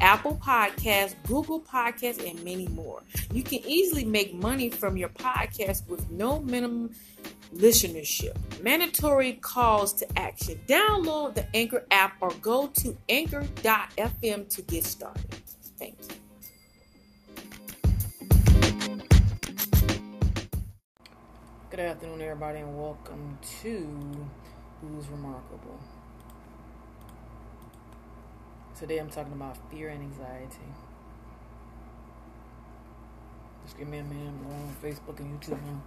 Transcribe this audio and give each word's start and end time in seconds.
Apple 0.00 0.40
Podcasts, 0.42 1.14
Google 1.26 1.60
Podcasts, 1.60 2.28
and 2.28 2.42
many 2.44 2.68
more. 2.68 3.02
You 3.32 3.42
can 3.42 3.60
easily 3.66 4.04
make 4.04 4.34
money 4.34 4.70
from 4.70 4.96
your 4.96 5.08
podcast 5.08 5.88
with 5.88 6.10
no 6.10 6.40
minimum 6.40 6.94
listenership. 7.54 8.36
Mandatory 8.62 9.34
calls 9.34 9.92
to 9.94 10.18
action. 10.18 10.60
Download 10.66 11.34
the 11.34 11.46
Anchor 11.54 11.84
app 11.90 12.16
or 12.20 12.30
go 12.42 12.68
to 12.68 12.96
anchor.fm 13.08 14.48
to 14.48 14.62
get 14.62 14.84
started. 14.84 15.34
Thank 15.78 15.96
you. 16.00 16.16
Good 21.70 21.80
afternoon, 21.80 22.22
everybody, 22.22 22.60
and 22.60 22.76
welcome 22.76 23.38
to 23.62 24.28
Who's 24.80 25.06
Remarkable. 25.08 25.78
Today 28.78 28.98
I'm 28.98 29.10
talking 29.10 29.32
about 29.32 29.56
fear 29.72 29.88
and 29.88 30.00
anxiety. 30.00 30.56
Just 33.64 33.76
give 33.76 33.88
me 33.88 33.98
a 33.98 34.04
minute. 34.04 34.28
I'm 34.28 34.52
on 34.52 34.76
Facebook 34.80 35.18
and 35.18 35.40
YouTube 35.40 35.60
now. 35.66 35.82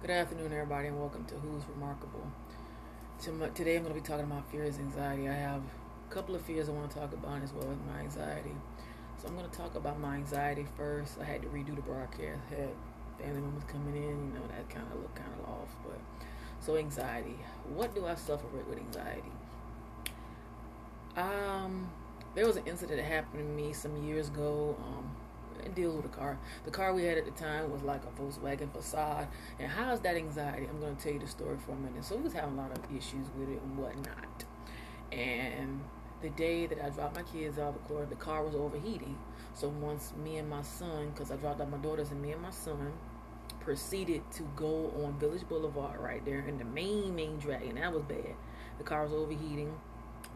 Good 0.00 0.10
afternoon, 0.10 0.46
everybody, 0.46 0.88
and 0.88 0.98
welcome 0.98 1.26
to 1.26 1.34
Who's 1.34 1.64
Remarkable. 1.68 2.26
Uh, 3.20 3.48
today 3.48 3.76
I'm 3.76 3.82
going 3.82 3.94
to 3.94 4.00
be 4.00 4.06
talking 4.06 4.24
about 4.24 4.50
fears 4.50 4.78
and 4.78 4.86
anxiety. 4.86 5.28
I 5.28 5.34
have 5.34 5.60
a 5.60 6.14
couple 6.14 6.34
of 6.34 6.40
fears 6.40 6.70
I 6.70 6.72
want 6.72 6.90
to 6.92 6.98
talk 6.98 7.12
about 7.12 7.42
as 7.42 7.52
well 7.52 7.70
as 7.70 7.76
my 7.92 8.00
anxiety. 8.00 8.52
So 9.24 9.30
I'm 9.30 9.38
going 9.38 9.48
to 9.48 9.56
talk 9.56 9.74
about 9.74 9.98
my 9.98 10.16
anxiety 10.16 10.66
first. 10.76 11.18
I 11.18 11.24
had 11.24 11.40
to 11.42 11.48
redo 11.48 11.74
the 11.74 11.80
broadcast. 11.80 12.40
Had 12.50 12.68
family 13.18 13.40
members 13.40 13.64
coming 13.64 13.96
in, 13.96 14.02
you 14.02 14.34
know, 14.34 14.46
that 14.48 14.68
kind 14.68 14.86
of 14.92 15.00
looked 15.00 15.16
kind 15.16 15.30
of 15.40 15.48
off. 15.48 15.68
But 15.82 15.98
so 16.60 16.76
anxiety. 16.76 17.38
What 17.74 17.94
do 17.94 18.04
I 18.04 18.16
suffer 18.16 18.46
with 18.48 18.78
anxiety? 18.78 19.32
Um, 21.16 21.90
there 22.34 22.46
was 22.46 22.56
an 22.56 22.66
incident 22.66 22.98
that 22.98 23.06
happened 23.06 23.38
to 23.38 23.44
me 23.44 23.72
some 23.72 24.04
years 24.04 24.28
ago. 24.28 24.76
Um, 24.78 25.10
it 25.64 25.74
deals 25.74 25.94
with 25.94 26.10
the 26.10 26.14
car. 26.18 26.38
The 26.66 26.70
car 26.70 26.92
we 26.92 27.04
had 27.04 27.16
at 27.16 27.24
the 27.24 27.30
time 27.30 27.70
was 27.70 27.82
like 27.82 28.02
a 28.04 28.20
Volkswagen 28.20 28.68
Passat. 28.68 29.28
And 29.58 29.70
how's 29.70 30.00
that 30.00 30.16
anxiety? 30.16 30.66
I'm 30.68 30.80
going 30.80 30.96
to 30.96 31.02
tell 31.02 31.12
you 31.12 31.20
the 31.20 31.28
story 31.28 31.56
for 31.64 31.72
a 31.72 31.76
minute. 31.76 32.04
So 32.04 32.16
we 32.16 32.24
was 32.24 32.34
having 32.34 32.58
a 32.58 32.60
lot 32.60 32.76
of 32.76 32.84
issues 32.94 33.26
with 33.38 33.48
it 33.48 33.62
and 33.62 33.78
whatnot. 33.78 34.44
And 35.10 35.80
the 36.24 36.30
day 36.30 36.64
that 36.64 36.82
I 36.82 36.88
dropped 36.88 37.16
my 37.16 37.22
kids 37.22 37.58
off 37.58 37.74
at 37.74 37.86
Florida, 37.86 38.08
the 38.08 38.16
car 38.16 38.42
was 38.42 38.54
overheating. 38.54 39.18
So 39.52 39.68
once 39.68 40.14
me 40.24 40.38
and 40.38 40.48
my 40.48 40.62
son, 40.62 41.10
because 41.10 41.30
I 41.30 41.36
dropped 41.36 41.60
off 41.60 41.68
my 41.68 41.76
daughters 41.76 42.10
and 42.10 42.22
me 42.22 42.32
and 42.32 42.40
my 42.40 42.50
son, 42.50 42.94
proceeded 43.60 44.22
to 44.32 44.42
go 44.56 44.90
on 45.04 45.18
Village 45.20 45.46
Boulevard 45.46 46.00
right 46.00 46.24
there 46.24 46.40
in 46.40 46.56
the 46.56 46.64
main 46.64 47.14
main 47.14 47.36
drag, 47.38 47.64
and 47.64 47.76
that 47.76 47.92
was 47.92 48.02
bad. 48.04 48.34
The 48.78 48.84
car 48.84 49.04
was 49.04 49.12
overheating. 49.12 49.74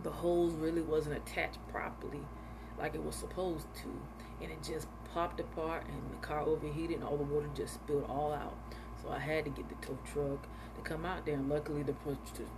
The 0.02 0.10
hose 0.10 0.52
really 0.52 0.82
wasn't 0.82 1.16
attached 1.16 1.58
properly, 1.68 2.20
like 2.78 2.94
it 2.94 3.02
was 3.02 3.16
supposed 3.16 3.66
to, 3.82 3.88
and 4.42 4.52
it 4.52 4.62
just 4.62 4.86
popped 5.14 5.40
apart, 5.40 5.84
and 5.88 6.02
the 6.12 6.26
car 6.26 6.40
overheated, 6.40 6.96
and 6.96 7.04
all 7.04 7.16
the 7.16 7.24
water 7.24 7.48
just 7.54 7.74
spilled 7.74 8.04
all 8.10 8.34
out. 8.34 8.58
So 9.02 9.08
I 9.10 9.18
had 9.18 9.44
to 9.46 9.50
get 9.50 9.66
the 9.70 9.86
tow 9.86 9.98
truck 10.12 10.46
to 10.76 10.82
come 10.82 11.06
out 11.06 11.24
there, 11.24 11.36
and 11.36 11.48
luckily 11.48 11.82
the 11.82 11.94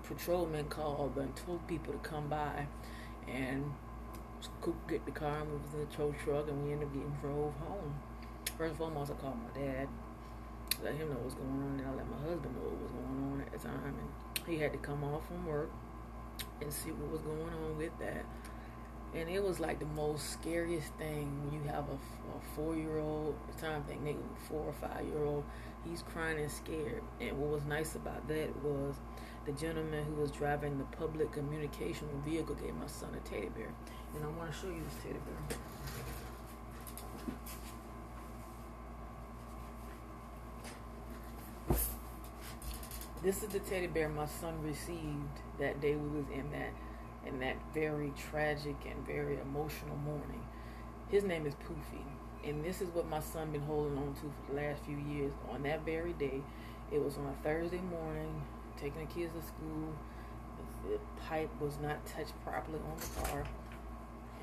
patrolman 0.03 0.67
called 0.67 1.17
and 1.17 1.35
told 1.37 1.67
people 1.69 1.93
to 1.93 1.99
come 2.01 2.27
by 2.29 2.67
and 3.33 3.73
get 4.89 5.05
the 5.05 5.13
car 5.13 5.45
was 5.45 5.75
in 5.75 5.81
the 5.81 5.87
tow 5.87 6.15
truck 6.25 6.49
and 6.49 6.65
we 6.65 6.73
ended 6.73 6.89
up 6.89 6.95
getting 6.95 7.17
drove 7.21 7.55
home. 7.67 7.95
First 8.57 8.71
and 8.71 8.77
foremost, 8.77 9.11
I 9.11 9.15
called 9.15 9.37
my 9.37 9.61
dad, 9.61 9.89
let 10.83 10.95
him 10.95 11.09
know 11.09 11.17
what 11.17 11.25
was 11.25 11.35
going 11.35 11.51
on, 11.51 11.79
and 11.79 11.87
I 11.87 11.95
let 11.95 12.11
my 12.11 12.19
husband 12.29 12.55
know 12.57 12.69
what 12.69 12.83
was 12.83 12.91
going 12.91 13.33
on 13.33 13.41
at 13.41 13.53
the 13.53 13.59
time, 13.59 13.95
and 13.99 14.47
he 14.47 14.59
had 14.59 14.73
to 14.73 14.79
come 14.79 15.05
off 15.05 15.27
from 15.27 15.47
work 15.47 15.71
and 16.61 16.73
see 16.73 16.91
what 16.91 17.11
was 17.11 17.21
going 17.23 17.53
on 17.65 17.79
with 17.79 17.97
that. 18.01 18.25
And 19.15 19.29
it 19.29 19.43
was 19.43 19.59
like 19.59 19.79
the 19.81 19.87
most 19.87 20.31
scariest 20.31 20.93
thing 20.95 21.51
you 21.53 21.61
have 21.71 21.85
a, 21.89 21.95
a 21.95 22.41
four-year-old, 22.55 23.35
time 23.61 23.83
thing, 23.85 24.05
maybe 24.05 24.19
four 24.49 24.61
or 24.67 24.75
five-year-old, 24.75 25.45
he's 25.89 26.03
crying 26.03 26.39
and 26.39 26.51
scared. 26.51 27.03
And 27.21 27.39
what 27.39 27.51
was 27.51 27.65
nice 27.65 27.95
about 27.95 28.29
that 28.29 28.63
was 28.63 28.95
the 29.47 29.53
gentleman 29.53 30.05
who 30.05 30.21
was 30.21 30.31
driving 30.31 30.79
the 30.79 30.85
public 30.97 31.33
communication 31.33 32.09
vehicle 32.25 32.55
gave 32.57 32.75
my 32.75 32.87
son 32.87 33.11
a 33.15 33.29
teddy 33.29 33.49
bear. 33.49 33.73
And 34.15 34.25
I 34.25 34.29
want 34.39 34.53
to 34.53 34.59
show 34.59 34.69
you 34.69 34.83
this 34.85 35.03
teddy 35.03 35.19
bear. 35.25 35.59
This 43.23 43.43
is 43.43 43.51
the 43.51 43.59
teddy 43.61 43.87
bear 43.87 44.09
my 44.09 44.27
son 44.27 44.63
received 44.63 45.41
that 45.59 45.81
day 45.81 45.95
we 45.95 46.09
was 46.09 46.25
in 46.33 46.51
that 46.53 46.73
in 47.27 47.39
that 47.41 47.57
very 47.75 48.13
tragic 48.31 48.77
and 48.89 49.07
very 49.07 49.39
emotional 49.39 49.97
morning. 49.97 50.43
His 51.09 51.25
name 51.25 51.47
is 51.47 51.55
Poofy. 51.55 52.03
And 52.49 52.65
this 52.65 52.81
is 52.81 52.89
what 52.89 53.07
my 53.11 53.21
son 53.21 53.53
been 53.53 53.61
holding 53.61 53.99
on 53.99 54.15
to 54.15 54.21
for 54.21 54.55
the 54.55 54.63
last 54.63 54.83
few 54.85 54.97
years. 54.97 55.33
On 55.51 55.63
that 55.65 55.85
very 55.85 56.15
day, 56.15 56.41
it 56.91 57.05
was 57.05 57.19
on 57.19 57.27
a 57.27 57.45
Thursday 57.45 57.83
morning 57.83 58.43
taking 58.81 59.07
the 59.07 59.13
kids 59.13 59.33
to 59.35 59.43
school. 59.43 59.93
The, 60.57 60.93
the 60.95 60.99
pipe 61.29 61.51
was 61.61 61.79
not 61.83 62.05
touched 62.07 62.33
properly 62.45 62.79
on 62.79 62.97
the 62.99 63.29
car. 63.29 63.45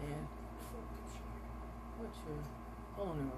And 0.04 0.28
what's 1.98 2.18
your 2.28 2.38
hold 2.96 3.10
on 3.10 3.32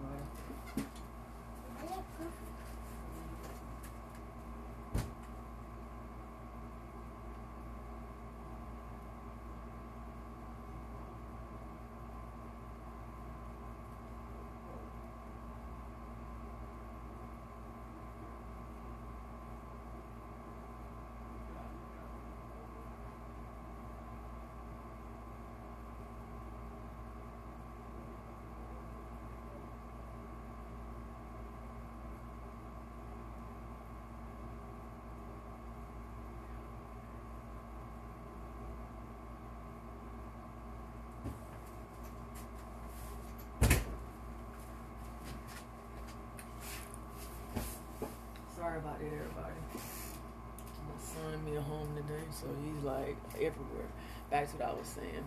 Sorry 48.70 48.82
about 48.82 49.02
it, 49.02 49.06
everybody. 49.06 49.56
My 49.74 51.02
son 51.02 51.44
me 51.44 51.58
a 51.58 51.62
home 51.62 51.90
today, 51.96 52.22
so 52.30 52.46
he's 52.64 52.84
like 52.84 53.18
everywhere. 53.34 53.90
Back 54.30 54.48
to 54.52 54.58
what 54.58 54.70
I 54.70 54.74
was 54.74 54.86
saying. 54.86 55.26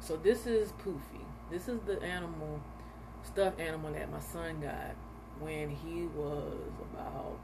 So 0.00 0.16
this 0.16 0.48
is 0.48 0.72
Poofy. 0.84 1.22
This 1.48 1.68
is 1.68 1.78
the 1.86 2.02
animal, 2.02 2.60
stuffed 3.22 3.60
animal 3.60 3.92
that 3.92 4.10
my 4.10 4.18
son 4.18 4.60
got 4.60 4.96
when 5.38 5.70
he 5.70 6.08
was 6.16 6.58
about 6.92 7.38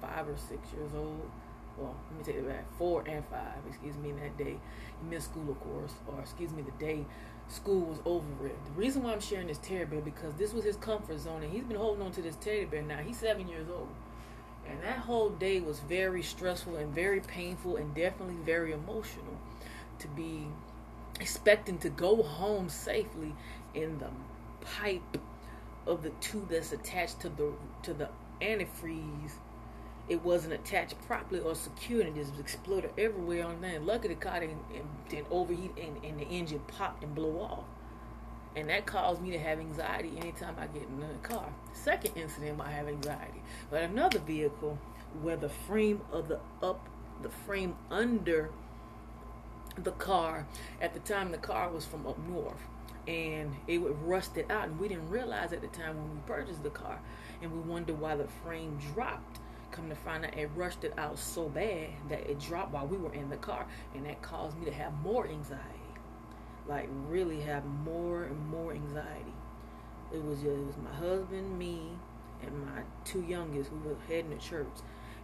five 0.00 0.26
or 0.26 0.36
six 0.36 0.72
years 0.72 0.90
old. 0.92 1.30
Well, 1.78 1.94
let 2.10 2.18
me 2.18 2.24
take 2.24 2.42
it 2.42 2.48
back. 2.48 2.66
Four 2.76 3.04
and 3.06 3.24
five, 3.26 3.58
excuse 3.68 3.96
me, 3.96 4.10
that 4.10 4.36
day. 4.36 4.56
He 5.00 5.08
missed 5.08 5.26
school, 5.26 5.52
of 5.52 5.60
course, 5.60 5.92
or 6.08 6.18
excuse 6.18 6.50
me, 6.50 6.62
the 6.62 6.84
day 6.84 7.04
school 7.46 7.82
was 7.82 7.98
over 8.04 8.26
with. 8.42 8.64
The 8.64 8.72
reason 8.72 9.04
why 9.04 9.12
I'm 9.12 9.20
sharing 9.20 9.46
this 9.46 9.58
teddy 9.58 9.84
bear 9.84 10.00
because 10.00 10.34
this 10.34 10.52
was 10.52 10.64
his 10.64 10.74
comfort 10.74 11.20
zone, 11.20 11.44
and 11.44 11.52
he's 11.52 11.62
been 11.62 11.76
holding 11.76 12.04
on 12.04 12.10
to 12.10 12.22
this 12.22 12.34
teddy 12.34 12.64
bear 12.64 12.82
now. 12.82 12.98
He's 12.98 13.18
seven 13.18 13.46
years 13.46 13.68
old. 13.72 13.86
And 14.68 14.82
that 14.82 14.98
whole 14.98 15.30
day 15.30 15.60
was 15.60 15.80
very 15.80 16.22
stressful 16.22 16.76
and 16.76 16.94
very 16.94 17.20
painful 17.20 17.76
and 17.76 17.94
definitely 17.94 18.36
very 18.44 18.72
emotional 18.72 19.38
to 19.98 20.08
be 20.08 20.46
expecting 21.20 21.78
to 21.78 21.90
go 21.90 22.22
home 22.22 22.68
safely 22.68 23.34
in 23.74 23.98
the 23.98 24.10
pipe 24.60 25.18
of 25.86 26.02
the 26.02 26.10
tube 26.20 26.48
that's 26.48 26.72
attached 26.72 27.20
to 27.20 27.28
the 27.28 27.52
to 27.82 27.92
the 27.92 28.08
antifreeze 28.40 29.32
it 30.08 30.22
wasn't 30.22 30.52
attached 30.52 31.00
properly 31.06 31.40
or 31.40 31.54
secured 31.54 32.06
and 32.06 32.16
just 32.16 32.38
exploded 32.38 32.90
everywhere 32.98 33.46
on 33.46 33.60
there. 33.60 33.80
Luckily, 33.80 34.14
the 34.14 34.20
car 34.20 34.40
didn't, 34.40 34.58
didn't 35.08 35.28
overheat 35.30 35.72
and, 35.80 36.04
and 36.04 36.20
the 36.20 36.26
engine 36.28 36.60
popped 36.66 37.02
and 37.02 37.14
blew 37.14 37.38
off. 37.40 37.64
And 38.56 38.68
that 38.68 38.86
caused 38.86 39.20
me 39.20 39.30
to 39.32 39.38
have 39.38 39.58
anxiety 39.58 40.12
anytime 40.16 40.54
I 40.58 40.66
get 40.66 40.82
in 40.82 41.00
the 41.00 41.28
car. 41.28 41.46
Second 41.72 42.16
incident 42.16 42.60
I 42.60 42.70
have 42.70 42.86
anxiety. 42.86 43.42
But 43.70 43.82
another 43.82 44.20
vehicle 44.20 44.78
where 45.22 45.36
the 45.36 45.48
frame 45.48 46.00
of 46.12 46.28
the 46.28 46.38
up, 46.62 46.86
the 47.22 47.30
frame 47.30 47.76
under 47.90 48.50
the 49.76 49.92
car, 49.92 50.46
at 50.80 50.94
the 50.94 51.00
time 51.00 51.32
the 51.32 51.38
car 51.38 51.70
was 51.70 51.84
from 51.84 52.06
up 52.06 52.18
north 52.28 52.60
and 53.06 53.54
it 53.66 53.78
would 53.78 54.00
rusted 54.02 54.50
out 54.50 54.68
and 54.68 54.78
we 54.78 54.88
didn't 54.88 55.08
realize 55.10 55.52
at 55.52 55.60
the 55.60 55.68
time 55.68 55.96
when 55.96 56.14
we 56.14 56.20
purchased 56.26 56.62
the 56.62 56.70
car 56.70 56.98
and 57.42 57.52
we 57.52 57.58
wondered 57.70 58.00
why 58.00 58.16
the 58.16 58.26
frame 58.42 58.78
dropped 58.94 59.40
come 59.70 59.88
to 59.88 59.94
find 59.94 60.24
out 60.24 60.36
it 60.38 60.48
rusted 60.54 60.92
out 60.96 61.18
so 61.18 61.48
bad 61.48 61.88
that 62.08 62.20
it 62.30 62.40
dropped 62.40 62.72
while 62.72 62.86
we 62.86 62.96
were 62.96 63.12
in 63.12 63.28
the 63.28 63.36
car 63.36 63.66
and 63.94 64.06
that 64.06 64.20
caused 64.22 64.58
me 64.58 64.64
to 64.64 64.72
have 64.72 64.92
more 65.02 65.26
anxiety 65.26 65.83
like 66.68 66.88
really 67.08 67.40
have 67.40 67.64
more 67.64 68.24
and 68.24 68.48
more 68.48 68.72
anxiety 68.72 69.34
it 70.12 70.22
was 70.24 70.42
it 70.42 70.66
was 70.66 70.76
my 70.82 70.94
husband 70.94 71.58
me 71.58 71.90
and 72.42 72.66
my 72.66 72.82
two 73.04 73.22
youngest 73.22 73.70
we 73.72 73.78
were 73.88 73.96
heading 74.08 74.30
to 74.30 74.38
church 74.38 74.66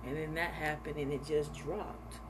and 0.06 0.16
then 0.16 0.34
that 0.34 0.52
happened 0.52 0.96
and 0.96 1.12
it 1.12 1.24
just 1.24 1.52
dropped 1.54 2.20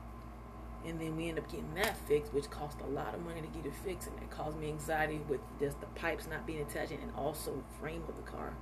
and 0.85 0.99
then 0.99 1.15
we 1.15 1.29
end 1.29 1.37
up 1.37 1.49
getting 1.49 1.73
that 1.75 1.95
fixed, 2.07 2.33
which 2.33 2.49
cost 2.49 2.77
a 2.81 2.87
lot 2.87 3.13
of 3.13 3.23
money 3.23 3.41
to 3.41 3.47
get 3.47 3.65
it 3.65 3.73
fixed, 3.73 4.07
and 4.07 4.17
it 4.17 4.31
caused 4.31 4.57
me 4.57 4.69
anxiety 4.69 5.21
with 5.29 5.39
just 5.59 5.79
the 5.79 5.85
pipes 5.87 6.27
not 6.27 6.47
being 6.47 6.61
attached 6.61 6.91
and 6.91 7.11
also 7.15 7.63
frame 7.79 8.03
of 8.07 8.15
the 8.15 8.31
car. 8.31 8.53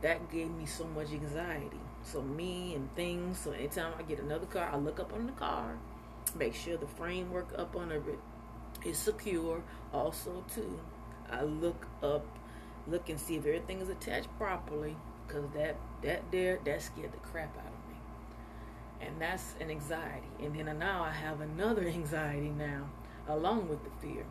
That 0.00 0.30
gave 0.30 0.50
me 0.50 0.66
so 0.66 0.84
much 0.84 1.10
anxiety. 1.10 1.80
So 2.02 2.22
me 2.22 2.74
and 2.74 2.94
things. 2.94 3.38
So 3.38 3.52
anytime 3.52 3.94
I 3.98 4.02
get 4.02 4.20
another 4.20 4.46
car, 4.46 4.68
I 4.72 4.76
look 4.76 5.00
up 5.00 5.12
on 5.12 5.26
the 5.26 5.32
car, 5.32 5.78
make 6.36 6.54
sure 6.54 6.76
the 6.76 6.86
framework 6.86 7.48
up 7.58 7.74
on 7.74 7.90
it 7.90 8.02
is 8.84 8.98
secure. 8.98 9.62
Also, 9.92 10.44
too, 10.54 10.78
I 11.30 11.42
look 11.42 11.86
up, 12.02 12.26
look 12.86 13.08
and 13.08 13.18
see 13.18 13.36
if 13.36 13.46
everything 13.46 13.80
is 13.80 13.88
attached 13.88 14.28
properly, 14.38 14.96
because 15.26 15.44
that 15.54 15.76
that 16.02 16.22
there 16.30 16.58
that 16.64 16.82
scared 16.82 17.12
the 17.12 17.18
crap 17.18 17.56
out 17.56 17.66
of 17.66 17.88
me 17.88 17.94
and 19.06 19.20
that's 19.20 19.54
an 19.60 19.70
anxiety. 19.70 20.28
And 20.42 20.54
then 20.54 20.78
now 20.78 21.02
I 21.02 21.10
have 21.10 21.40
another 21.40 21.82
anxiety 21.86 22.50
now, 22.50 22.88
along 23.28 23.68
with 23.68 23.82
the 23.84 23.90
fear. 24.00 24.24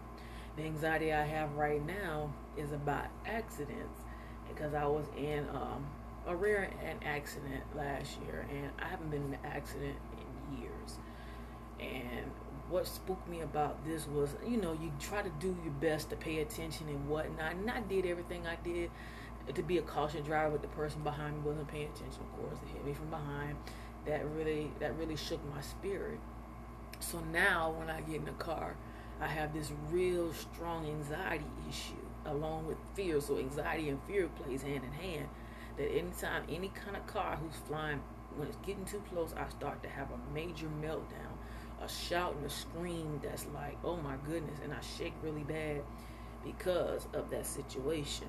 The 0.55 0.63
anxiety 0.63 1.13
I 1.13 1.23
have 1.23 1.53
right 1.53 1.83
now 1.85 2.31
is 2.57 2.71
about 2.71 3.05
accidents 3.25 4.01
because 4.47 4.73
I 4.73 4.85
was 4.85 5.05
in 5.17 5.47
um, 5.50 5.85
a 6.27 6.35
rear 6.35 6.69
end 6.85 7.00
accident 7.03 7.63
last 7.75 8.17
year, 8.25 8.45
and 8.51 8.69
I 8.79 8.88
haven't 8.88 9.09
been 9.09 9.23
in 9.23 9.33
an 9.33 9.39
accident 9.45 9.97
in 10.13 10.61
years. 10.61 10.97
And 11.79 12.29
what 12.74 12.88
spooked 12.88 13.30
me 13.30 13.42
about 13.42 13.86
this 13.86 14.08
was, 14.08 14.36
you 14.48 14.58
know, 14.58 14.74
you 14.74 14.92
try 15.00 15.22
to 15.22 15.30
do 15.40 15.56
your 15.64 15.74
best 15.74 16.10
to 16.10 16.16
pay 16.16 16.40
attention 16.40 16.90
and 16.90 17.08
whatnot. 17.08 17.52
And 17.52 17.70
I 17.70 17.81
did 17.81 18.08
everything 18.08 18.48
I 18.48 18.58
did 18.64 18.90
to 19.54 19.62
be 19.62 19.78
a 19.78 19.84
caution 19.84 20.24
driver, 20.24 20.50
but 20.50 20.64
the 20.64 20.70
person 20.70 21.04
behind 21.04 21.36
me 21.36 21.42
wasn't 21.44 21.68
paying 21.68 21.90
attention. 21.96 22.24
Of 22.24 22.42
course, 22.42 22.58
they 22.66 22.72
hit 22.72 22.84
me 22.84 22.94
from 22.94 23.12
behind 23.12 23.58
that 24.08 24.25
really 24.36 24.72
that 24.80 24.98
really 24.98 25.16
shook 25.16 25.40
my 25.54 25.62
spirit. 25.62 26.20
So 27.00 27.20
now 27.31 27.75
when 27.78 27.92
I 27.92 28.02
get 28.02 28.16
in 28.16 28.25
the 28.25 28.31
car, 28.31 28.75
I 29.22 29.28
have 29.28 29.54
this 29.54 29.72
real 29.92 30.34
strong 30.34 30.88
anxiety 30.88 31.46
issue 31.70 31.94
along 32.25 32.66
with 32.66 32.78
fear. 32.96 33.22
So 33.22 33.38
anxiety 33.38 33.90
and 33.90 34.00
fear 34.08 34.28
plays 34.30 34.64
hand 34.64 34.84
in 34.84 34.94
hand. 34.94 35.28
That 35.78 35.92
anytime 35.92 36.44
any 36.50 36.70
kind 36.70 36.98
of 36.98 37.06
car 37.06 37.38
who's 37.38 37.56
flying, 37.68 38.02
when 38.36 38.48
it's 38.48 38.58
getting 38.66 38.86
too 38.86 39.04
close, 39.12 39.31
I 39.38 39.48
start 39.50 39.84
to 39.84 39.90
have 39.90 40.08
a 40.10 40.34
major 40.34 40.68
meltdown, 40.81 41.32
a 41.83 41.89
shout 41.89 42.35
and 42.35 42.45
a 42.45 42.50
scream 42.50 43.19
that's 43.21 43.45
like, 43.53 43.77
oh 43.83 43.97
my 43.97 44.15
goodness, 44.25 44.59
and 44.63 44.74
I 44.74 44.80
shake 44.97 45.13
really 45.21 45.44
bad 45.44 45.81
because 46.44 47.07
of 47.13 47.30
that 47.31 47.45
situation. 47.45 48.27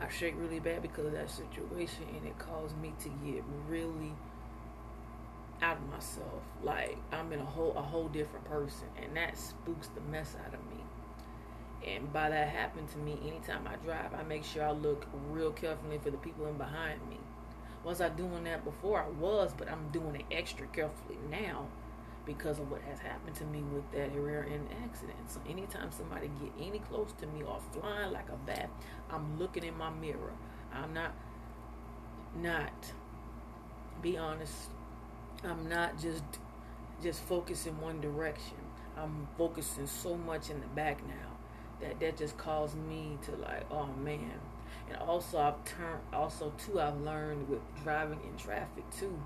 I 0.00 0.08
shake 0.08 0.34
really 0.38 0.60
bad 0.60 0.82
because 0.82 1.06
of 1.06 1.12
that 1.12 1.30
situation, 1.30 2.04
and 2.16 2.24
it 2.24 2.38
caused 2.38 2.78
me 2.78 2.94
to 3.00 3.08
get 3.24 3.42
really 3.68 4.12
out 5.60 5.76
of 5.76 5.90
myself. 5.90 6.44
Like 6.62 6.96
I'm 7.12 7.32
in 7.32 7.40
a 7.40 7.44
whole 7.44 7.72
a 7.76 7.82
whole 7.82 8.08
different 8.08 8.44
person, 8.44 8.86
and 9.02 9.16
that 9.16 9.36
spooks 9.36 9.88
the 9.88 10.00
mess 10.02 10.36
out 10.46 10.54
of 10.54 10.60
me. 10.70 10.82
And 11.86 12.12
by 12.12 12.30
that 12.30 12.48
happening 12.48 12.86
to 12.88 12.98
me, 12.98 13.18
anytime 13.26 13.66
I 13.66 13.76
drive, 13.76 14.12
I 14.14 14.22
make 14.22 14.44
sure 14.44 14.64
I 14.64 14.72
look 14.72 15.06
real 15.30 15.52
carefully 15.52 15.98
for 15.98 16.10
the 16.10 16.16
people 16.18 16.46
in 16.46 16.56
behind 16.56 17.00
me. 17.08 17.18
Was 17.88 18.02
I 18.02 18.10
doing 18.10 18.44
that 18.44 18.66
before? 18.66 19.00
I 19.00 19.08
was, 19.18 19.54
but 19.56 19.66
I'm 19.72 19.88
doing 19.88 20.16
it 20.16 20.26
extra 20.30 20.66
carefully 20.66 21.16
now 21.30 21.64
because 22.26 22.58
of 22.58 22.70
what 22.70 22.82
has 22.82 22.98
happened 22.98 23.34
to 23.36 23.46
me 23.46 23.62
with 23.62 23.90
that 23.92 24.14
rear 24.14 24.46
end 24.52 24.68
accident. 24.84 25.16
So 25.26 25.40
anytime 25.48 25.90
somebody 25.90 26.30
get 26.38 26.52
any 26.60 26.80
close 26.80 27.14
to 27.18 27.26
me 27.26 27.42
or 27.44 27.58
flying 27.72 28.12
like 28.12 28.28
a 28.28 28.36
bat, 28.46 28.68
I'm 29.08 29.38
looking 29.38 29.64
in 29.64 29.74
my 29.78 29.88
mirror. 29.88 30.34
I'm 30.70 30.92
not 30.92 31.14
not 32.36 32.92
be 34.02 34.18
honest. 34.18 34.68
I'm 35.42 35.66
not 35.66 35.98
just 35.98 36.24
just 37.02 37.22
focusing 37.22 37.80
one 37.80 38.02
direction. 38.02 38.58
I'm 38.98 39.28
focusing 39.38 39.86
so 39.86 40.14
much 40.14 40.50
in 40.50 40.60
the 40.60 40.66
back 40.66 41.00
now 41.06 41.38
that 41.80 41.98
that 42.00 42.18
just 42.18 42.36
caused 42.36 42.76
me 42.76 43.16
to 43.22 43.36
like, 43.36 43.64
oh 43.70 43.86
man. 44.04 44.38
And 44.88 44.98
also 44.98 45.38
I've 45.38 45.64
turned 45.64 46.00
also 46.12 46.52
too 46.58 46.80
I've 46.80 47.00
learned 47.00 47.48
with 47.48 47.60
driving 47.82 48.20
in 48.24 48.36
traffic 48.36 48.84
too 48.90 49.18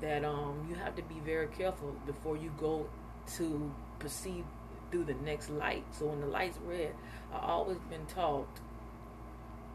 that 0.00 0.24
um, 0.24 0.66
you 0.68 0.74
have 0.74 0.94
to 0.96 1.02
be 1.02 1.20
very 1.24 1.46
careful 1.48 1.94
before 2.04 2.36
you 2.36 2.52
go 2.58 2.86
to 3.36 3.72
proceed 3.98 4.44
through 4.90 5.04
the 5.04 5.14
next 5.14 5.50
light. 5.50 5.84
So 5.90 6.06
when 6.06 6.20
the 6.20 6.26
light's 6.26 6.58
red, 6.58 6.94
I've 7.32 7.42
always 7.42 7.78
been 7.90 8.06
taught, 8.06 8.48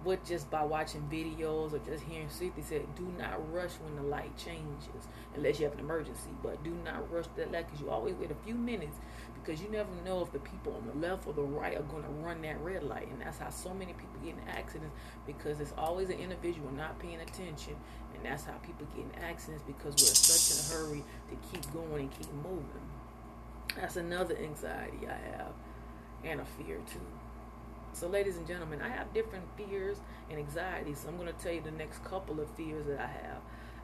what 0.03 0.25
just 0.25 0.49
by 0.49 0.63
watching 0.63 1.01
videos 1.11 1.73
or 1.73 1.79
just 1.79 2.03
hearing 2.03 2.29
Cynthia 2.29 2.63
said, 2.63 2.95
do 2.95 3.07
not 3.17 3.53
rush 3.53 3.71
when 3.83 3.95
the 3.95 4.01
light 4.01 4.35
changes 4.37 5.07
unless 5.35 5.59
you 5.59 5.65
have 5.65 5.73
an 5.73 5.79
emergency. 5.79 6.29
But 6.41 6.63
do 6.63 6.71
not 6.83 7.11
rush 7.11 7.25
that 7.35 7.51
light 7.51 7.67
because 7.67 7.81
you 7.81 7.89
always 7.89 8.15
wait 8.15 8.31
a 8.31 8.45
few 8.45 8.55
minutes 8.55 8.97
because 9.35 9.61
you 9.61 9.69
never 9.69 9.89
know 10.05 10.21
if 10.21 10.31
the 10.31 10.39
people 10.39 10.75
on 10.75 10.87
the 10.87 11.07
left 11.07 11.27
or 11.27 11.33
the 11.33 11.41
right 11.41 11.77
are 11.77 11.83
going 11.83 12.03
to 12.03 12.09
run 12.09 12.41
that 12.41 12.59
red 12.61 12.83
light. 12.83 13.07
And 13.09 13.21
that's 13.21 13.37
how 13.37 13.49
so 13.49 13.73
many 13.73 13.93
people 13.93 14.19
get 14.23 14.33
in 14.33 14.49
accidents 14.49 14.95
because 15.27 15.59
it's 15.59 15.73
always 15.77 16.09
an 16.09 16.19
individual 16.19 16.71
not 16.71 16.97
paying 16.99 17.19
attention 17.21 17.75
and 18.15 18.25
that's 18.25 18.45
how 18.45 18.53
people 18.63 18.87
get 18.95 19.05
in 19.05 19.23
accidents 19.23 19.63
because 19.65 19.93
we're 19.93 20.13
such 20.13 20.51
in 20.51 20.65
a 20.65 20.77
hurry 20.77 21.03
to 21.29 21.35
keep 21.51 21.71
going 21.73 22.03
and 22.03 22.11
keep 22.11 22.31
moving. 22.33 22.65
That's 23.75 23.95
another 23.95 24.35
anxiety 24.37 25.07
I 25.07 25.37
have 25.37 25.53
and 26.23 26.41
a 26.41 26.45
fear 26.45 26.77
too. 26.91 27.20
So, 27.93 28.07
ladies 28.07 28.37
and 28.37 28.47
gentlemen, 28.47 28.81
I 28.81 28.87
have 28.87 29.13
different 29.13 29.43
fears 29.57 29.97
and 30.29 30.39
anxieties. 30.39 30.99
So, 30.99 31.09
I'm 31.09 31.17
going 31.17 31.27
to 31.27 31.43
tell 31.43 31.51
you 31.51 31.61
the 31.61 31.71
next 31.71 32.03
couple 32.03 32.39
of 32.39 32.49
fears 32.51 32.85
that 32.87 32.99
I 32.99 33.07
have. 33.07 33.41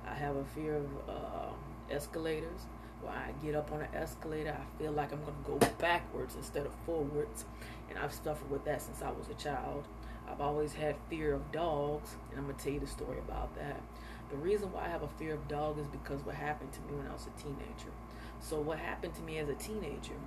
I 0.08 0.14
have 0.14 0.38
a 0.38 0.46
fear 0.46 0.78
of 0.78 0.86
uh, 1.10 1.50
escalators. 1.92 2.62
When 3.02 3.14
I 3.14 3.32
get 3.44 3.54
up 3.54 3.72
on 3.72 3.82
an 3.82 3.94
escalator, 3.94 4.58
I 4.58 4.82
feel 4.82 4.92
like 4.92 5.12
I'm 5.12 5.24
going 5.24 5.36
to 5.44 5.68
go 5.68 5.76
backwards 5.78 6.36
instead 6.36 6.66
of 6.66 6.74
forwards. 6.86 7.46
And 7.90 8.00
I've 8.00 8.14
suffered 8.14 8.50
with 8.50 8.64
that 8.66 8.82
since 8.82 9.02
I 9.02 9.12
was 9.12 9.28
a 9.30 9.34
child. 9.36 9.86
I've 10.28 10.42
always 10.42 10.74
had 10.74 10.96
fear 11.10 11.34
of 11.34 11.52
dogs, 11.52 12.16
and 12.30 12.40
I'm 12.40 12.46
going 12.46 12.58
to 12.58 12.64
tell 12.64 12.74
you 12.74 12.80
the 12.80 12.88
story 12.88 13.20
about 13.20 13.56
that. 13.56 13.82
The 14.30 14.38
reason 14.38 14.72
why 14.72 14.86
I 14.86 14.90
have 14.90 15.04
a 15.04 15.08
fear 15.08 15.34
of 15.34 15.48
dogs 15.48 15.82
is 15.82 15.88
because 15.88 16.26
what 16.26 16.36
happened 16.36 16.72
to 16.74 16.82
me 16.82 16.98
when 16.98 17.08
I 17.08 17.14
was 17.14 17.28
a 17.28 17.42
teenager. 17.42 17.92
So 18.40 18.60
what 18.60 18.80
happened 18.80 19.16
to 19.16 19.22
me 19.22 19.38
as 19.38 19.50
a 19.50 19.54
teenager, 19.56 20.18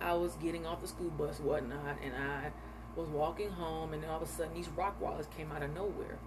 I 0.00 0.14
was 0.14 0.34
getting 0.34 0.66
off 0.66 0.82
the 0.82 0.88
school 0.88 1.10
bus, 1.10 1.40
whatnot, 1.40 1.98
and 2.02 2.14
I 2.14 2.52
was 2.96 3.08
walking 3.08 3.50
home, 3.50 3.92
and 3.94 4.04
all 4.04 4.16
of 4.16 4.22
a 4.22 4.26
sudden 4.26 4.54
these 4.54 4.68
Rottweilers 4.68 5.30
came 5.36 5.52
out 5.52 5.62
of 5.62 5.74
nowhere. 5.74 6.18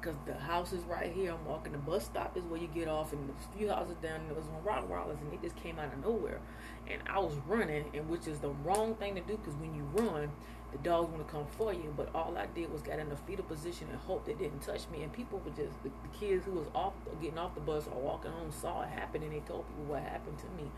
Because 0.00 0.16
the 0.26 0.34
house 0.34 0.72
is 0.72 0.84
right 0.84 1.10
here, 1.10 1.32
I'm 1.32 1.44
walking. 1.46 1.72
The 1.72 1.78
bus 1.78 2.04
stop 2.04 2.36
is 2.36 2.44
where 2.44 2.60
you 2.60 2.68
get 2.68 2.86
off, 2.86 3.12
and 3.12 3.30
a 3.30 3.58
few 3.58 3.68
houses 3.68 3.96
down 4.02 4.20
there 4.26 4.36
was 4.36 4.44
some 4.44 4.62
rock 4.64 4.88
Rottweilers, 4.88 5.20
and 5.20 5.32
they 5.32 5.38
just 5.42 5.56
came 5.56 5.78
out 5.78 5.92
of 5.92 6.04
nowhere. 6.04 6.40
And 6.88 7.00
I 7.08 7.18
was 7.18 7.34
running, 7.46 7.86
and 7.94 8.08
which 8.08 8.28
is 8.28 8.38
the 8.38 8.50
wrong 8.64 8.94
thing 8.94 9.14
to 9.16 9.20
do, 9.22 9.36
because 9.36 9.54
when 9.54 9.74
you 9.74 9.82
run, 9.94 10.30
the 10.72 10.78
dogs 10.78 11.10
want 11.10 11.26
to 11.26 11.32
come 11.32 11.46
for 11.46 11.72
you. 11.72 11.92
But 11.96 12.10
all 12.14 12.36
I 12.36 12.46
did 12.46 12.72
was 12.72 12.82
get 12.82 12.98
in 12.98 13.10
a 13.10 13.16
fetal 13.16 13.44
position 13.44 13.88
and 13.90 13.98
hope 14.00 14.26
they 14.26 14.34
didn't 14.34 14.60
touch 14.60 14.88
me. 14.90 15.02
And 15.02 15.12
people 15.12 15.40
were 15.44 15.50
just 15.50 15.82
the, 15.82 15.88
the 15.88 16.18
kids 16.18 16.44
who 16.44 16.52
was 16.52 16.66
off 16.74 16.92
getting 17.20 17.38
off 17.38 17.54
the 17.54 17.60
bus 17.60 17.86
or 17.86 18.00
walking 18.00 18.30
home 18.30 18.50
saw 18.52 18.82
it 18.82 18.88
happen 18.88 19.22
and 19.22 19.32
they 19.32 19.40
told 19.40 19.66
people 19.68 19.84
what 19.84 20.02
happened 20.02 20.38
to 20.38 20.62
me. 20.62 20.70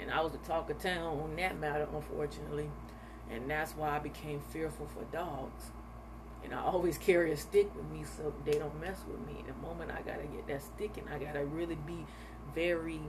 And 0.00 0.10
I 0.10 0.20
was 0.20 0.32
the 0.32 0.38
talk 0.38 0.70
of 0.70 0.78
town 0.78 1.18
on 1.20 1.36
that 1.36 1.58
matter, 1.58 1.86
unfortunately. 1.92 2.70
And 3.30 3.48
that's 3.48 3.72
why 3.72 3.96
I 3.96 3.98
became 3.98 4.40
fearful 4.50 4.86
for 4.86 5.04
dogs. 5.16 5.70
And 6.42 6.54
I 6.54 6.62
always 6.62 6.98
carry 6.98 7.32
a 7.32 7.36
stick 7.36 7.74
with 7.76 7.88
me 7.90 8.04
so 8.16 8.32
they 8.44 8.58
don't 8.58 8.80
mess 8.80 8.98
with 9.06 9.20
me. 9.26 9.44
The 9.46 9.54
moment 9.66 9.90
I 9.90 10.02
gotta 10.02 10.26
get 10.26 10.46
that 10.48 10.62
stick 10.62 10.96
and 10.96 11.08
I 11.08 11.18
gotta 11.18 11.44
really 11.44 11.76
be 11.86 12.06
very, 12.54 13.00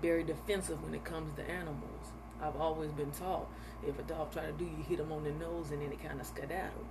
very 0.00 0.22
defensive 0.24 0.82
when 0.82 0.94
it 0.94 1.04
comes 1.04 1.34
to 1.34 1.42
animals. 1.50 2.12
I've 2.40 2.56
always 2.56 2.92
been 2.92 3.10
taught 3.10 3.48
if 3.86 3.98
a 3.98 4.02
dog 4.02 4.32
try 4.32 4.46
to 4.46 4.52
do 4.52 4.64
you, 4.64 4.84
hit 4.88 4.98
them 4.98 5.12
on 5.12 5.24
the 5.24 5.32
nose 5.32 5.70
and 5.72 5.82
then 5.82 5.92
it 5.92 6.02
kind 6.02 6.20
of 6.20 6.26
skedaddle. 6.26 6.86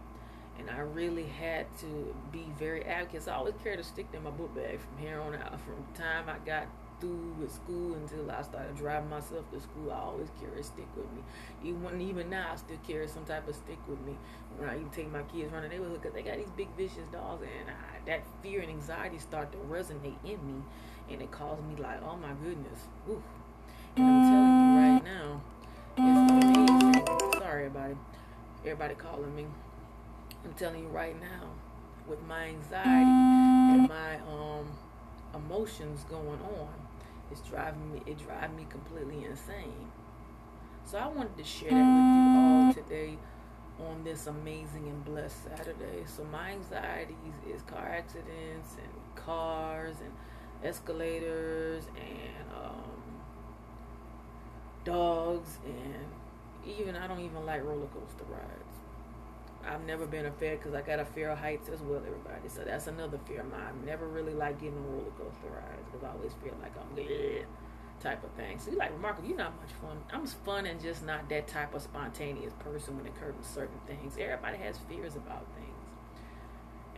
and 0.60 0.70
I 0.70 0.80
really 0.80 1.26
had 1.26 1.66
to 1.80 2.16
be 2.32 2.46
very 2.58 2.84
advocate. 2.84 3.28
I 3.28 3.34
always 3.34 3.54
carried 3.64 3.80
a 3.80 3.84
stick 3.84 4.08
in 4.14 4.24
my 4.24 4.32
book 4.32 4.54
bag 4.56 4.80
from 4.80 4.98
here 4.98 5.20
on 5.20 5.36
out. 5.36 5.60
From 5.62 5.76
the 5.94 6.00
time 6.00 6.26
I 6.30 6.38
got 6.46 6.68
through 7.00 7.36
with 7.40 7.54
school 7.54 7.94
until 7.96 8.30
I 8.32 8.42
started 8.42 8.76
driving 8.76 9.10
myself 9.10 9.50
to 9.52 9.60
school, 9.60 9.92
I 9.92 10.00
always 10.00 10.30
carry 10.40 10.60
a 10.60 10.64
stick 10.64 10.88
with 10.96 11.06
me. 11.14 11.22
Even 11.64 12.02
even 12.02 12.30
now, 12.30 12.52
I 12.54 12.56
still 12.56 12.78
carry 12.88 13.08
some 13.08 13.26
type 13.26 13.48
of 13.48 13.56
stick 13.56 13.80
with 13.88 14.00
me. 14.02 14.18
When 14.58 14.70
I 14.70 14.76
even 14.76 14.90
take 14.90 15.12
my 15.12 15.24
kids 15.24 15.52
running, 15.52 15.70
they 15.70 15.80
look 15.80 16.02
because 16.02 16.14
they 16.14 16.24
got 16.24 16.38
these 16.38 16.50
big 16.58 16.70
vicious 16.76 17.08
dogs, 17.12 17.44
and 17.44 17.70
I, 17.70 18.06
that 18.08 18.24
fear 18.42 18.62
and 18.62 18.70
anxiety 18.70 19.20
start 19.20 19.52
to 19.52 19.58
resonate 19.60 20.18
in 20.24 20.40
me, 20.46 20.62
and 21.10 21.22
it 21.22 21.32
caused 21.32 21.64
me 21.64 21.76
like, 21.76 22.02
oh 22.04 22.18
my 22.18 22.34
goodness, 22.44 22.88
Ooh. 23.10 23.22
And 23.96 24.06
I'm 24.06 24.22
telling 24.32 24.54
you 24.62 24.78
right 24.80 25.04
now, 25.04 25.42
it's 25.98 26.32
amazing. 26.32 27.40
Sorry, 27.40 27.66
everybody, 27.66 27.96
everybody 28.64 28.96
calling 28.96 29.36
me. 29.36 29.46
I'm 30.46 30.54
telling 30.54 30.84
you 30.84 30.90
right 30.90 31.20
now, 31.20 31.50
with 32.08 32.22
my 32.28 32.46
anxiety 32.46 32.90
and 32.90 33.90
my 33.90 34.16
um 34.28 34.68
emotions 35.36 36.06
going 36.10 36.40
on, 36.42 36.87
it's 37.32 37.42
driving 37.42 37.94
me 37.94 38.02
it 38.06 38.18
drives 38.18 38.56
me 38.56 38.66
completely 38.70 39.26
insane. 39.26 39.92
So 40.86 40.98
I 40.98 41.08
wanted 41.08 41.38
to 41.38 41.44
share 41.44 41.70
that 41.70 41.76
with 41.76 42.16
you 42.16 42.40
all 42.40 42.74
today 42.74 43.18
on 43.80 44.04
this 44.04 44.28
amazing 44.28 44.88
and 44.88 45.04
blessed 45.04 45.44
Saturday. 45.44 46.04
So 46.06 46.24
my 46.26 46.52
anxieties 46.52 47.36
is 47.54 47.62
car 47.64 47.88
accidents 47.88 48.76
and 48.82 49.16
cars 49.16 49.98
and 50.02 50.12
escalators 50.64 51.84
and 51.96 52.52
um, 52.56 53.02
dogs 54.84 55.60
and 55.66 56.06
even 56.66 56.96
I 56.96 57.08
don't 57.08 57.20
even 57.20 57.46
like 57.46 57.64
roller 57.64 57.88
coaster 57.88 58.26
rides. 58.30 58.77
I've 59.68 59.86
never 59.86 60.06
been 60.06 60.26
a 60.26 60.32
fear 60.32 60.56
because 60.56 60.74
I 60.74 60.82
got 60.82 61.00
a 61.00 61.06
fear 61.06 61.30
of 61.30 61.40
heights 61.40 61.70
as 61.70 61.82
well, 61.82 61.98
everybody. 62.00 62.48
So 62.48 62.62
that's 62.62 62.88
another 62.88 63.20
fear 63.28 63.42
of 63.42 63.52
mine. 63.52 63.62
i 63.62 63.86
never 63.86 64.08
really 64.08 64.34
like 64.34 64.60
getting 64.62 64.78
on 64.78 64.92
roller 64.92 65.12
coaster 65.18 65.50
rides 65.54 65.84
because 65.92 66.04
I 66.04 66.12
always 66.12 66.32
feel 66.42 66.54
like 66.62 66.72
I'm 66.78 66.98
yeah, 66.98 67.44
type 68.00 68.24
of 68.24 68.32
thing. 68.32 68.60
So 68.60 68.72
you're 68.72 68.80
like, 68.80 68.92
remarkable, 68.94 69.28
you're 69.28 69.38
not 69.38 69.54
much 69.60 69.72
fun. 69.82 69.98
I'm 70.12 70.26
fun 70.26 70.66
and 70.66 70.82
just 70.82 71.06
not 71.06 71.28
that 71.30 71.48
type 71.48 71.74
of 71.74 71.82
spontaneous 71.82 72.54
person 72.60 72.96
when 72.98 73.06
it 73.06 73.20
comes 73.20 73.36
to 73.46 73.54
certain 73.54 73.80
things. 73.86 74.16
Everybody 74.20 74.58
has 74.60 74.78
fears 74.90 75.16
about 75.16 75.46
things. 75.56 75.68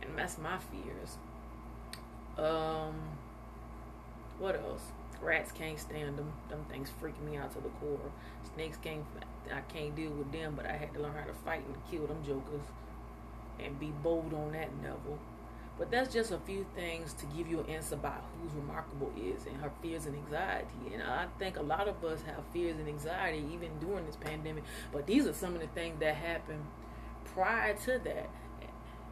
And 0.02 0.18
that's 0.18 0.38
my 0.38 0.58
fears. 0.58 1.18
Um, 2.38 2.94
what 4.38 4.56
else? 4.56 4.82
Rats 5.22 5.52
can't 5.52 5.78
stand 5.78 6.16
them. 6.16 6.32
Them 6.48 6.64
things 6.70 6.90
freak 6.98 7.20
me 7.22 7.36
out 7.36 7.52
to 7.52 7.60
the 7.60 7.68
core. 7.80 8.10
Snakes 8.54 8.78
can't. 8.82 9.04
I 9.52 9.60
can't 9.72 9.94
deal 9.94 10.10
with 10.10 10.32
them, 10.32 10.54
but 10.56 10.66
I 10.66 10.72
had 10.72 10.94
to 10.94 11.00
learn 11.00 11.14
how 11.14 11.24
to 11.24 11.34
fight 11.44 11.62
and 11.66 11.76
kill 11.90 12.06
them 12.06 12.24
jokers, 12.24 12.62
and 13.58 13.78
be 13.78 13.92
bold 14.02 14.32
on 14.32 14.52
that 14.52 14.70
level. 14.82 15.18
But 15.78 15.90
that's 15.90 16.12
just 16.12 16.30
a 16.30 16.38
few 16.38 16.66
things 16.74 17.14
to 17.14 17.26
give 17.26 17.48
you 17.48 17.60
an 17.60 17.70
answer 17.70 17.94
about 17.94 18.22
who's 18.40 18.52
remarkable 18.52 19.10
is 19.16 19.46
and 19.46 19.56
her 19.62 19.72
fears 19.80 20.04
and 20.04 20.14
anxiety. 20.14 20.92
And 20.92 21.02
I 21.02 21.26
think 21.38 21.56
a 21.56 21.62
lot 21.62 21.88
of 21.88 22.04
us 22.04 22.20
have 22.22 22.44
fears 22.52 22.76
and 22.78 22.86
anxiety 22.86 23.42
even 23.52 23.78
during 23.78 24.04
this 24.04 24.16
pandemic. 24.16 24.64
But 24.92 25.06
these 25.06 25.26
are 25.26 25.32
some 25.32 25.54
of 25.54 25.60
the 25.62 25.68
things 25.68 25.98
that 26.00 26.16
happened 26.16 26.66
prior 27.34 27.74
to 27.74 27.98
that, 28.04 28.28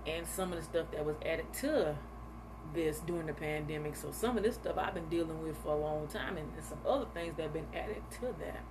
and 0.06 0.26
some 0.26 0.52
of 0.52 0.58
the 0.58 0.64
stuff 0.64 0.90
that 0.92 1.04
was 1.06 1.16
added 1.24 1.46
to 1.60 1.96
this 2.74 3.00
during 3.00 3.26
the 3.26 3.32
pandemic. 3.32 3.96
So 3.96 4.10
some 4.12 4.36
of 4.36 4.42
this 4.42 4.54
stuff 4.54 4.76
I've 4.78 4.94
been 4.94 5.08
dealing 5.08 5.42
with 5.42 5.56
for 5.58 5.72
a 5.72 5.76
long 5.76 6.06
time, 6.08 6.36
and 6.36 6.48
some 6.62 6.78
other 6.86 7.06
things 7.14 7.36
that 7.36 7.44
have 7.44 7.52
been 7.52 7.68
added 7.74 8.02
to 8.20 8.34
that. 8.40 8.64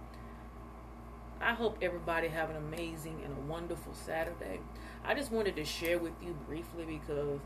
I 1.40 1.54
hope 1.54 1.78
everybody 1.82 2.30
have 2.30 2.50
an 2.50 2.56
amazing 2.56 3.22
and 3.24 3.32
a 3.32 3.42
wonderful 3.42 3.94
Saturday. 3.94 4.60
I 5.06 5.14
just 5.14 5.32
wanted 5.32 5.56
to 5.58 5.66
share 5.66 6.00
with 6.00 6.14
you 6.22 6.36
briefly 6.48 6.86
because 6.86 7.40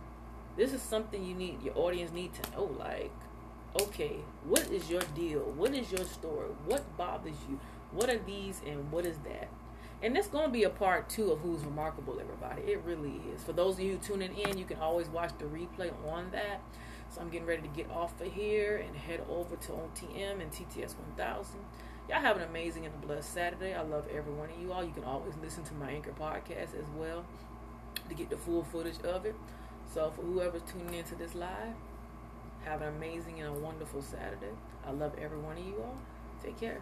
this 0.57 0.73
is 0.73 0.81
something 0.81 1.23
you 1.23 1.35
need 1.35 1.61
your 1.61 1.77
audience 1.77 2.11
need 2.11 2.31
to 2.35 2.51
know. 2.51 2.75
Like, 2.79 3.11
okay, 3.81 4.17
what 4.45 4.69
is 4.71 4.89
your 4.89 5.01
deal? 5.13 5.41
What 5.41 5.73
is 5.73 5.91
your 5.91 6.05
story? 6.05 6.49
What 6.65 6.97
bothers 6.97 7.35
you? 7.49 7.59
What 7.91 8.09
are 8.09 8.19
these 8.19 8.61
and 8.65 8.91
what 8.91 9.05
is 9.05 9.17
that? 9.19 9.49
And 10.03 10.17
it's 10.17 10.27
going 10.27 10.45
to 10.45 10.51
be 10.51 10.63
a 10.63 10.69
part 10.69 11.09
two 11.09 11.31
of 11.31 11.39
Who's 11.41 11.63
Remarkable, 11.63 12.19
everybody. 12.19 12.63
It 12.63 12.81
really 12.85 13.21
is. 13.35 13.43
For 13.43 13.53
those 13.53 13.75
of 13.75 13.81
you 13.81 13.99
tuning 14.03 14.35
in, 14.35 14.57
you 14.57 14.65
can 14.65 14.79
always 14.79 15.07
watch 15.07 15.31
the 15.37 15.45
replay 15.45 15.91
on 16.09 16.31
that. 16.31 16.61
So 17.11 17.21
I'm 17.21 17.29
getting 17.29 17.47
ready 17.47 17.61
to 17.61 17.67
get 17.67 17.91
off 17.91 18.19
of 18.19 18.33
here 18.33 18.77
and 18.77 18.95
head 18.95 19.21
over 19.29 19.55
to 19.55 19.71
OTM 19.73 20.41
and 20.41 20.51
TTS 20.51 20.95
1000. 21.17 21.59
Y'all 22.09 22.19
have 22.19 22.37
an 22.37 22.43
amazing 22.43 22.85
and 22.85 22.95
a 22.95 23.05
blessed 23.05 23.31
Saturday. 23.31 23.75
I 23.75 23.81
love 23.83 24.05
every 24.11 24.33
one 24.33 24.49
of 24.49 24.59
you 24.59 24.71
all. 24.71 24.83
You 24.83 24.91
can 24.91 25.03
always 25.03 25.33
listen 25.41 25.63
to 25.65 25.73
my 25.75 25.91
Anchor 25.91 26.13
podcast 26.19 26.73
as 26.79 26.89
well 26.97 27.23
to 28.09 28.15
get 28.15 28.29
the 28.29 28.37
full 28.37 28.63
footage 28.63 28.99
of 29.03 29.25
it. 29.25 29.35
So 29.93 30.11
for 30.15 30.23
whoever's 30.23 30.63
tuning 30.63 30.95
into 30.95 31.15
this 31.15 31.35
live, 31.35 31.75
have 32.63 32.81
an 32.81 32.95
amazing 32.95 33.39
and 33.39 33.55
a 33.55 33.59
wonderful 33.59 34.01
Saturday. 34.01 34.53
I 34.85 34.91
love 34.91 35.13
every 35.21 35.37
one 35.37 35.57
of 35.57 35.65
you 35.65 35.75
all. 35.77 35.97
Take 36.43 36.59
care. 36.59 36.81